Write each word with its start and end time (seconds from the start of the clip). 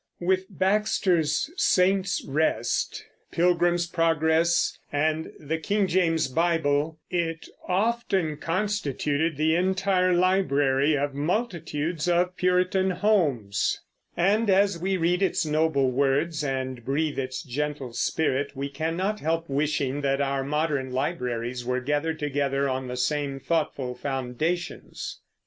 With 0.19 0.47
Baxter's 0.49 1.51
Saints' 1.57 2.25
Rest, 2.27 3.05
Pilgrim's 3.31 3.85
Progress, 3.85 4.79
and 4.91 5.31
the 5.39 5.59
King 5.59 5.85
James 5.85 6.27
Bible, 6.27 6.97
it 7.11 7.47
often 7.67 8.37
constituted 8.37 9.37
the 9.37 9.53
entire 9.55 10.11
library 10.15 10.97
of 10.97 11.13
multitudes 11.13 12.07
of 12.07 12.35
Puritan 12.35 12.89
homes; 12.89 13.79
and 14.17 14.49
as 14.49 14.79
we 14.79 14.97
read 14.97 15.21
its 15.21 15.45
noble 15.45 15.91
words 15.91 16.43
and 16.43 16.83
breathe 16.83 17.19
its 17.19 17.43
gentle 17.43 17.93
spirit, 17.93 18.53
we 18.55 18.69
cannot 18.69 19.19
help 19.19 19.47
wishing 19.47 20.01
that 20.01 20.19
our 20.19 20.43
modern 20.43 20.91
libraries 20.91 21.63
were 21.63 21.79
gathered 21.79 22.17
together 22.17 22.67
on 22.67 22.87
the 22.87 22.97
same 22.97 23.39
thoughtful 23.39 23.93
foundations. 23.93 25.19